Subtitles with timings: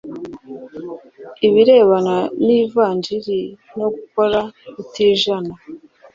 [1.47, 2.15] ibirebana
[2.45, 3.37] n' ivanjili
[3.77, 4.41] no gokora
[4.81, 5.53] utijana.